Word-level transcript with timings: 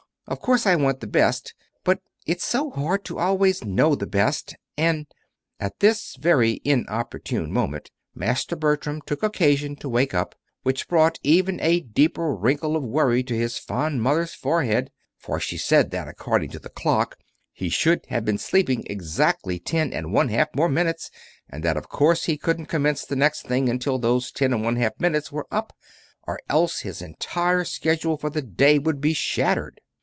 Of 0.27 0.39
course 0.39 0.65
I 0.65 0.77
want 0.77 1.01
the 1.01 1.07
best; 1.07 1.53
but 1.83 1.99
it's 2.25 2.45
so 2.45 2.69
hard 2.69 3.03
to 3.05 3.19
always 3.19 3.65
know 3.65 3.95
the 3.95 4.07
best, 4.07 4.55
and" 4.77 5.05
At 5.59 5.81
this 5.81 6.15
very 6.15 6.61
inopportune 6.63 7.51
moment 7.51 7.91
Master 8.15 8.55
Bertram 8.55 9.01
took 9.05 9.23
occasion 9.23 9.75
to 9.77 9.89
wake 9.89 10.13
up, 10.13 10.35
which 10.63 10.87
brought 10.87 11.19
even 11.21 11.59
a 11.59 11.81
deeper 11.81 12.33
wrinkle 12.33 12.77
of 12.77 12.83
worry 12.83 13.23
to 13.23 13.35
his 13.35 13.57
fond 13.57 14.01
mother's 14.03 14.33
forehead; 14.33 14.89
for 15.17 15.37
she 15.41 15.57
said 15.57 15.91
that, 15.91 16.07
according 16.07 16.51
to 16.51 16.59
the 16.59 16.69
clock, 16.69 17.17
he 17.51 17.67
should 17.67 18.05
have 18.05 18.23
been 18.23 18.37
sleeping 18.37 18.83
exactly 18.85 19.59
ten 19.59 19.91
and 19.91 20.13
one 20.13 20.29
half 20.29 20.47
more 20.55 20.69
minutes, 20.69 21.11
and 21.49 21.61
that 21.65 21.75
of 21.75 21.89
course 21.89 22.23
he 22.23 22.37
couldn't 22.37 22.67
commence 22.67 23.03
the 23.05 23.17
next 23.17 23.41
thing 23.47 23.67
until 23.67 23.99
those 23.99 24.31
ten 24.31 24.53
and 24.53 24.63
one 24.63 24.77
half 24.77 24.97
minutes 24.97 25.29
were 25.29 25.47
up, 25.51 25.75
or 26.25 26.39
else 26.47 26.81
his 26.81 27.01
entire 27.01 27.65
schedule 27.65 28.15
for 28.17 28.29
the 28.29 28.43
day 28.43 28.79
would 28.79 29.01
be 29.01 29.11
shattered. 29.11 29.81